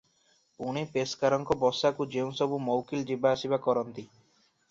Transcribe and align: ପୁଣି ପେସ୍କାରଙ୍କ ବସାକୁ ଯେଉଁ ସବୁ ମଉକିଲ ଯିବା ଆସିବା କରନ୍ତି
ପୁଣି 0.61 0.81
ପେସ୍କାରଙ୍କ 0.93 1.57
ବସାକୁ 1.65 2.07
ଯେଉଁ 2.15 2.33
ସବୁ 2.39 2.59
ମଉକିଲ 2.69 3.05
ଯିବା 3.11 3.35
ଆସିବା 3.37 3.63
କରନ୍ତି 3.69 4.09